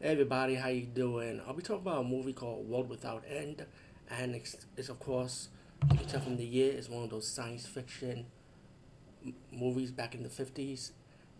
Everybody, 0.00 0.54
how 0.54 0.68
you 0.68 0.82
doing? 0.82 1.40
I'll 1.44 1.54
be 1.54 1.62
talking 1.62 1.82
about 1.82 2.02
a 2.02 2.04
movie 2.04 2.32
called 2.32 2.68
World 2.68 2.88
Without 2.88 3.24
End, 3.28 3.66
and 4.08 4.36
it's, 4.36 4.56
it's 4.76 4.88
of 4.88 5.00
course 5.00 5.48
you 5.90 5.98
can 5.98 6.06
tell 6.06 6.20
from 6.20 6.36
the 6.36 6.44
year 6.44 6.72
it's 6.72 6.88
one 6.88 7.02
of 7.02 7.10
those 7.10 7.26
science 7.26 7.66
fiction 7.66 8.26
m- 9.26 9.34
movies 9.50 9.90
back 9.90 10.14
in 10.14 10.22
the 10.22 10.28
fifties, 10.28 10.92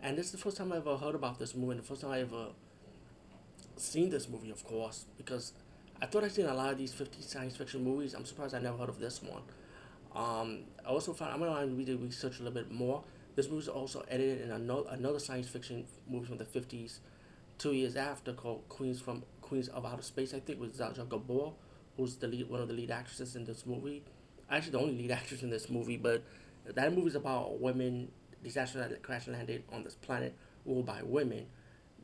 and 0.03 0.17
this 0.17 0.25
is 0.25 0.31
the 0.33 0.37
first 0.37 0.57
time 0.57 0.73
I 0.73 0.75
ever 0.75 0.97
heard 0.97 1.15
about 1.15 1.39
this 1.39 1.55
movie, 1.55 1.71
and 1.71 1.79
the 1.79 1.85
first 1.85 2.01
time 2.01 2.11
I 2.11 2.19
ever 2.19 2.47
seen 3.77 4.09
this 4.09 4.27
movie, 4.27 4.51
of 4.51 4.61
course, 4.65 5.05
because 5.17 5.53
I 6.01 6.05
thought 6.07 6.25
I'd 6.25 6.33
seen 6.33 6.47
a 6.47 6.53
lot 6.53 6.73
of 6.73 6.77
these 6.77 6.91
50s 6.91 7.29
science 7.29 7.55
fiction 7.55 7.81
movies. 7.81 8.13
I'm 8.13 8.25
surprised 8.25 8.53
I 8.53 8.59
never 8.59 8.77
heard 8.77 8.89
of 8.89 8.99
this 8.99 9.21
one. 9.23 9.43
Um, 10.13 10.63
I 10.85 10.89
also 10.89 11.13
found 11.13 11.31
I'm 11.31 11.39
gonna 11.39 11.65
read 11.65 11.87
research 12.01 12.41
a 12.41 12.43
little 12.43 12.61
bit 12.61 12.69
more. 12.69 13.05
This 13.37 13.45
movie 13.45 13.55
was 13.57 13.69
also 13.69 14.03
edited 14.09 14.41
in 14.41 14.51
another 14.51 14.89
another 14.89 15.19
science 15.19 15.47
fiction 15.47 15.85
movie 16.09 16.25
from 16.25 16.39
the 16.39 16.45
50s 16.45 16.99
two 17.59 17.73
years 17.73 17.95
after 17.95 18.33
called 18.33 18.67
Queens 18.69 18.99
from 18.99 19.23
Queens 19.41 19.67
of 19.67 19.85
Outer 19.85 20.01
Space. 20.01 20.33
I 20.33 20.39
think 20.39 20.59
with 20.59 20.75
Zsa 20.75 21.07
Gabor, 21.07 21.51
who's 21.97 22.15
the 22.15 22.27
lead, 22.27 22.49
one 22.49 22.61
of 22.61 22.67
the 22.69 22.73
lead 22.73 22.89
actresses 22.89 23.35
in 23.35 23.43
this 23.45 23.65
movie. 23.65 24.03
Actually, 24.49 24.71
the 24.71 24.79
only 24.79 24.97
lead 24.97 25.11
actress 25.11 25.43
in 25.43 25.51
this 25.51 25.69
movie, 25.69 25.97
but 25.97 26.23
that 26.65 26.93
movie 26.93 27.09
is 27.09 27.15
about 27.15 27.59
women. 27.59 28.11
These 28.41 28.55
astronauts 28.55 28.89
that 28.89 29.03
crash 29.03 29.27
landed 29.27 29.63
on 29.71 29.83
this 29.83 29.95
planet 29.95 30.35
ruled 30.65 30.85
by 30.85 31.03
women. 31.03 31.47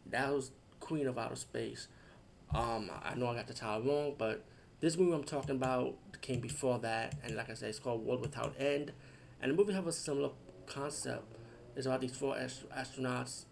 That 0.08 0.32
was 0.32 0.52
Queen 0.80 1.08
of 1.08 1.18
Outer 1.18 1.38
Space. 1.38 1.88
Um, 2.54 2.92
I 3.04 3.16
know 3.16 3.28
I 3.28 3.36
got 3.36 3.48
the 3.48 3.54
title 3.54 3.82
wrong, 3.84 4.16
but 4.18 4.44
this 4.82 4.98
movie 4.98 5.14
I'm 5.14 5.24
talking 5.24 5.56
about 5.56 5.96
came 6.22 6.42
before 6.42 6.80
that, 6.80 7.16
and 7.24 7.36
like 7.36 7.50
I 7.50 7.54
said, 7.54 7.70
it's 7.70 7.80
called 7.80 8.06
World 8.06 8.22
Without 8.22 8.54
End. 8.60 8.92
And 9.42 9.52
the 9.52 9.56
movie 9.56 9.74
have 9.74 9.88
a 9.88 9.92
similar 9.92 10.32
concept. 10.68 11.24
It's 11.76 11.86
about 11.86 12.02
these 12.02 12.16
four 12.16 12.38
ast- 12.38 12.70
astronauts 12.70 13.46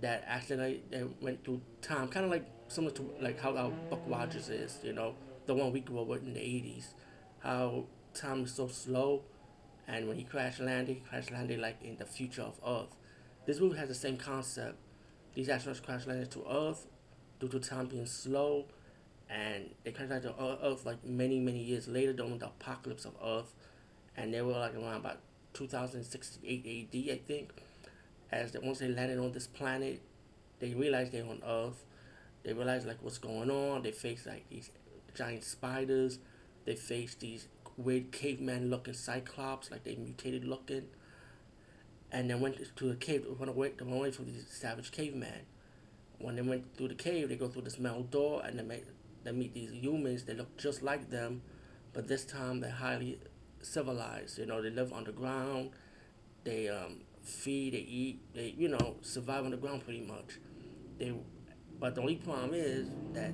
that 0.00 0.24
accidentally 0.26 0.82
they 0.90 1.04
went 1.20 1.44
through 1.44 1.60
time, 1.82 2.08
kind 2.08 2.24
of 2.24 2.30
like 2.30 2.46
similar 2.68 2.92
to 2.94 3.10
like 3.20 3.40
how 3.40 3.72
Buck 3.90 4.00
Rogers 4.06 4.48
is, 4.48 4.78
you 4.82 4.92
know, 4.92 5.14
the 5.46 5.54
one 5.54 5.72
we 5.72 5.80
grew 5.80 6.00
up 6.00 6.06
with 6.06 6.22
in 6.22 6.34
the 6.34 6.40
eighties. 6.40 6.94
How 7.40 7.84
time 8.14 8.44
is 8.44 8.54
so 8.54 8.66
slow, 8.68 9.22
and 9.86 10.08
when 10.08 10.16
he 10.16 10.24
crash 10.24 10.58
landed, 10.60 10.94
he 10.96 11.00
crash 11.00 11.30
landed 11.30 11.60
like 11.60 11.82
in 11.82 11.96
the 11.96 12.06
future 12.06 12.42
of 12.42 12.58
Earth. 12.66 12.96
This 13.46 13.60
movie 13.60 13.78
has 13.78 13.88
the 13.88 13.94
same 13.94 14.16
concept. 14.16 14.76
These 15.34 15.48
astronauts 15.48 15.82
crash 15.82 16.06
landed 16.06 16.30
to 16.32 16.44
Earth 16.50 16.86
due 17.38 17.48
to 17.48 17.60
time 17.60 17.86
being 17.86 18.06
slow, 18.06 18.66
and 19.30 19.70
they 19.84 19.92
crash 19.92 20.10
landed 20.10 20.34
to 20.36 20.42
Ear- 20.42 20.58
Earth 20.62 20.84
like 20.84 21.04
many 21.04 21.38
many 21.38 21.62
years 21.62 21.88
later 21.88 22.12
during 22.12 22.38
the 22.38 22.46
apocalypse 22.46 23.04
of 23.04 23.14
Earth, 23.24 23.54
and 24.16 24.32
they 24.34 24.42
were 24.42 24.52
like 24.52 24.74
around 24.74 24.96
about 24.96 25.18
2068 25.54 26.66
AD, 26.66 27.12
I 27.14 27.20
think 27.26 27.52
as 28.30 28.52
that 28.52 28.62
once 28.62 28.78
they 28.78 28.88
landed 28.88 29.18
on 29.18 29.32
this 29.32 29.46
planet, 29.46 30.02
they 30.58 30.74
realized 30.74 31.12
they're 31.12 31.24
on 31.24 31.42
Earth. 31.46 31.84
They 32.42 32.52
realized 32.52 32.86
like 32.86 32.98
what's 33.02 33.18
going 33.18 33.50
on. 33.50 33.82
They 33.82 33.92
face 33.92 34.26
like 34.26 34.48
these 34.48 34.70
giant 35.14 35.44
spiders. 35.44 36.18
They 36.64 36.74
face 36.74 37.14
these 37.14 37.48
weird 37.76 38.12
caveman 38.12 38.70
looking 38.70 38.94
cyclops, 38.94 39.70
like 39.70 39.84
they 39.84 39.96
mutated 39.96 40.44
looking. 40.44 40.84
And 42.10 42.30
then 42.30 42.40
went 42.40 42.56
to 42.76 42.88
the 42.88 42.94
cave 42.94 43.24
to 43.24 43.36
run 43.38 43.48
away, 43.48 43.70
to 43.70 43.84
run 43.84 43.94
away 43.94 44.10
from 44.10 44.26
these 44.26 44.46
savage 44.48 44.92
cavemen. 44.92 45.46
When 46.18 46.36
they 46.36 46.42
went 46.42 46.76
through 46.76 46.88
the 46.88 46.94
cave, 46.94 47.28
they 47.28 47.36
go 47.36 47.48
through 47.48 47.62
this 47.62 47.78
metal 47.78 48.02
door 48.02 48.42
and 48.44 48.58
they 48.58 48.62
meet, 48.62 48.84
they 49.24 49.32
meet 49.32 49.54
these 49.54 49.72
humans. 49.72 50.24
They 50.24 50.34
look 50.34 50.56
just 50.56 50.82
like 50.82 51.10
them, 51.10 51.42
but 51.92 52.08
this 52.08 52.24
time 52.24 52.60
they're 52.60 52.70
highly 52.70 53.18
civilized. 53.60 54.38
You 54.38 54.46
know, 54.46 54.62
they 54.62 54.70
live 54.70 54.92
underground. 54.92 55.70
They 56.44 56.68
um, 56.68 57.00
feed, 57.26 57.74
they 57.74 57.78
eat, 57.78 58.20
they 58.34 58.54
you 58.56 58.68
know 58.68 58.96
survive 59.02 59.44
on 59.44 59.50
the 59.50 59.56
ground 59.56 59.84
pretty 59.84 60.00
much. 60.02 60.38
They, 60.98 61.12
but 61.78 61.94
the 61.94 62.00
only 62.00 62.16
problem 62.16 62.52
is 62.54 62.88
that 63.12 63.32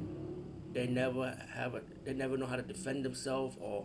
they 0.72 0.86
never 0.86 1.36
have 1.54 1.74
a, 1.74 1.82
they 2.04 2.14
never 2.14 2.36
know 2.36 2.46
how 2.46 2.56
to 2.56 2.62
defend 2.62 3.04
themselves 3.04 3.56
or 3.60 3.84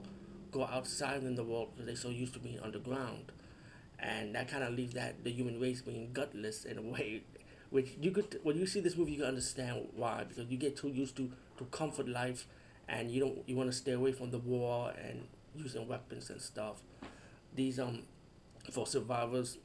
go 0.52 0.66
outside 0.66 1.24
in 1.24 1.36
the 1.36 1.44
world 1.44 1.70
because 1.72 1.86
they're 1.88 1.96
so 1.96 2.10
used 2.10 2.34
to 2.34 2.40
being 2.40 2.60
underground, 2.60 3.32
and 4.00 4.36
that 4.36 4.48
kind 4.50 4.64
of 4.64 4.74
leaves 4.74 4.94
that 4.94 5.24
the 5.24 5.32
human 5.32 5.60
race 5.60 5.82
being 5.82 6.12
gutless 6.14 6.66
in 6.66 6.78
a 6.78 6.82
way. 6.94 7.24
Which 7.70 7.90
you 8.02 8.12
could 8.12 8.40
when 8.44 8.58
you 8.58 8.66
see 8.66 8.80
this 8.80 8.96
movie 8.96 9.12
you 9.12 9.18
can 9.20 9.28
understand 9.28 9.90
why 9.94 10.24
because 10.28 10.50
you 10.50 10.58
get 10.58 10.78
too 10.78 10.88
used 10.88 11.18
to 11.18 11.30
to 11.58 11.66
comfort 11.66 12.08
life, 12.08 12.48
and 12.88 13.12
you 13.12 13.20
don't 13.20 13.40
you 13.48 13.56
want 13.58 13.70
to 13.70 13.76
stay 13.76 13.92
away 13.92 14.14
from 14.14 14.32
the 14.32 14.40
war 14.40 14.94
and 15.04 15.28
using 15.56 15.88
weapons 15.88 16.30
and 16.30 16.42
stuff. 16.42 16.82
These 17.56 17.80
um 17.80 18.04
for 18.72 18.88
survivors 18.88 19.58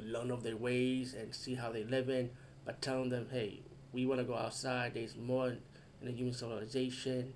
learn 0.00 0.30
of 0.30 0.42
their 0.42 0.56
ways 0.56 1.14
and 1.14 1.34
see 1.34 1.54
how 1.54 1.72
they 1.72 1.84
live 1.84 2.08
in 2.08 2.30
by 2.64 2.72
telling 2.80 3.08
them, 3.10 3.28
hey, 3.30 3.60
we 3.92 4.06
want 4.06 4.20
to 4.20 4.24
go 4.24 4.36
outside. 4.36 4.94
There's 4.94 5.16
more 5.16 5.48
in 5.48 5.58
the 6.02 6.12
human 6.12 6.34
civilization. 6.34 7.34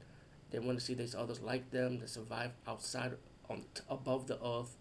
They 0.50 0.58
want 0.58 0.78
to 0.78 0.84
see 0.84 0.94
there's 0.94 1.14
others 1.14 1.40
like 1.40 1.70
them 1.70 1.98
that 2.00 2.08
survive 2.08 2.52
outside 2.66 3.12
on 3.50 3.64
t- 3.74 3.82
above 3.88 4.26
the 4.26 4.38
earth, 4.44 4.76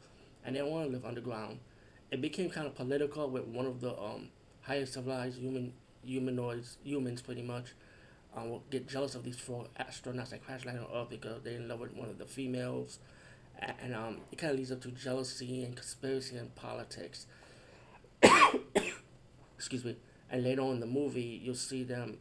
and 0.45 0.55
they 0.55 0.61
want 0.61 0.87
to 0.87 0.91
live 0.91 1.05
underground. 1.05 1.59
It 2.11 2.21
became 2.21 2.49
kind 2.49 2.67
of 2.67 2.75
political 2.75 3.29
with 3.29 3.45
one 3.45 3.65
of 3.65 3.81
the 3.81 3.97
um, 3.99 4.29
highest 4.61 4.93
civilized 4.93 5.39
human 5.39 5.73
humanoids, 6.05 6.77
humans 6.83 7.21
pretty 7.21 7.41
much, 7.41 7.73
um, 8.35 8.49
will 8.49 8.63
get 8.69 8.87
jealous 8.87 9.15
of 9.15 9.23
these 9.23 9.39
four 9.39 9.65
astronauts 9.79 10.29
that 10.29 10.45
crash 10.45 10.65
landed 10.65 10.83
on 10.83 11.01
Earth 11.01 11.09
because 11.09 11.41
they're 11.43 11.55
in 11.55 11.67
love 11.67 11.79
with 11.79 11.93
one 11.93 12.09
of 12.09 12.17
the 12.17 12.25
females, 12.25 12.99
and 13.81 13.95
um, 13.95 14.17
it 14.31 14.37
kind 14.37 14.51
of 14.51 14.57
leads 14.57 14.71
up 14.71 14.81
to 14.81 14.89
jealousy 14.89 15.63
and 15.63 15.75
conspiracy 15.75 16.37
and 16.37 16.53
politics 16.55 17.27
excuse 19.57 19.85
me, 19.85 19.95
and 20.29 20.43
later 20.43 20.61
on 20.61 20.71
in 20.75 20.79
the 20.79 20.85
movie, 20.87 21.39
you'll 21.43 21.55
see 21.55 21.83
them 21.83 22.17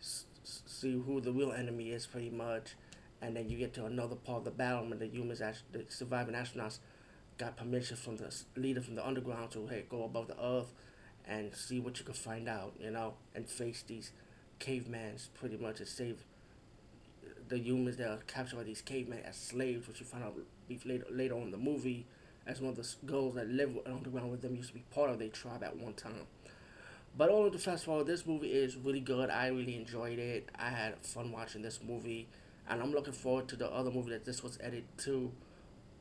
s- 0.00 0.26
see 0.66 0.92
who 0.92 1.20
the 1.20 1.32
real 1.32 1.52
enemy 1.52 1.90
is, 1.90 2.06
pretty 2.06 2.30
much, 2.30 2.74
and 3.20 3.36
then 3.36 3.48
you 3.48 3.58
get 3.58 3.72
to 3.74 3.84
another 3.86 4.16
part 4.16 4.38
of 4.38 4.44
the 4.44 4.50
battle 4.50 4.86
when 4.88 4.98
the 4.98 5.06
humans, 5.06 5.40
the 5.72 5.84
surviving 5.88 6.34
astronauts, 6.34 6.78
got 7.38 7.56
permission 7.56 7.96
from 7.96 8.16
the 8.16 8.32
leader 8.56 8.80
from 8.80 8.94
the 8.94 9.06
underground 9.06 9.50
to 9.50 9.66
hey 9.66 9.84
go 9.88 10.04
above 10.04 10.28
the 10.28 10.40
earth 10.44 10.72
and 11.26 11.54
see 11.54 11.80
what 11.80 11.98
you 11.98 12.04
can 12.04 12.14
find 12.14 12.48
out, 12.48 12.74
you 12.80 12.90
know, 12.90 13.14
and 13.34 13.48
face 13.48 13.82
these 13.86 14.12
cavemans 14.60 15.28
pretty 15.34 15.56
much 15.56 15.80
and 15.80 15.88
save 15.88 16.24
the 17.48 17.58
humans 17.58 17.96
that 17.96 18.08
are 18.08 18.18
captured 18.26 18.56
by 18.56 18.62
these 18.62 18.80
cavemen 18.80 19.20
as 19.24 19.36
slaves, 19.36 19.86
which 19.88 20.00
you 20.00 20.06
find 20.06 20.24
out 20.24 20.34
later 20.84 21.04
later 21.10 21.34
on 21.34 21.42
in 21.42 21.50
the 21.50 21.56
movie 21.58 22.06
as 22.46 22.60
one 22.60 22.70
of 22.70 22.76
the 22.76 23.06
girls 23.06 23.34
that 23.34 23.48
live 23.48 23.76
underground 23.86 24.30
with 24.30 24.42
them 24.42 24.54
used 24.54 24.68
to 24.68 24.74
be 24.74 24.84
part 24.94 25.10
of 25.10 25.18
their 25.18 25.28
tribe 25.28 25.62
at 25.62 25.76
one 25.76 25.94
time. 25.94 26.26
But 27.16 27.30
all 27.30 27.46
of 27.46 27.52
the 27.52 27.58
fast 27.58 27.84
forward, 27.84 28.06
this 28.06 28.26
movie 28.26 28.48
is 28.52 28.76
really 28.76 29.00
good. 29.00 29.30
I 29.30 29.46
really 29.48 29.76
enjoyed 29.76 30.18
it. 30.18 30.50
I 30.58 30.68
had 30.70 30.96
fun 31.06 31.30
watching 31.30 31.62
this 31.62 31.80
movie, 31.86 32.28
and 32.68 32.82
I'm 32.82 32.92
looking 32.92 33.12
forward 33.12 33.46
to 33.48 33.56
the 33.56 33.68
other 33.70 33.90
movie 33.90 34.10
that 34.10 34.24
this 34.24 34.42
was 34.42 34.58
edited 34.60 34.84
to, 35.04 35.30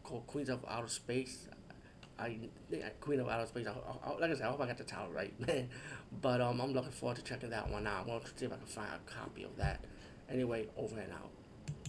called 0.04 0.26
Queens 0.28 0.50
of 0.50 0.66
Outer 0.68 0.88
Space. 0.88 1.48
I 2.20 2.38
think 2.70 2.84
Queen 3.00 3.20
of 3.20 3.30
Outer 3.30 3.46
Space. 3.46 3.68
I, 3.68 3.72
I- 4.10 4.14
like 4.20 4.32
I 4.32 4.34
said, 4.34 4.46
I 4.46 4.50
hope 4.50 4.62
I 4.62 4.68
got 4.68 4.78
the 4.78 4.84
title 4.84 5.12
right, 5.14 5.38
man. 5.48 5.70
But 6.22 6.42
um, 6.42 6.60
I'm 6.62 6.74
looking 6.74 6.92
forward 6.92 7.18
to 7.18 7.24
checking 7.24 7.52
that 7.52 7.70
one 7.70 7.86
out. 7.88 8.06
I 8.06 8.10
want 8.10 8.26
to 8.26 8.32
see 8.38 8.46
if 8.46 8.52
I 8.54 8.56
can 8.58 8.66
find 8.66 8.90
a 8.90 9.12
copy 9.12 9.44
of 9.44 9.56
that. 9.58 9.84
Anyway, 10.30 10.68
over 10.78 10.98
and 11.00 11.12
out. 11.14 11.30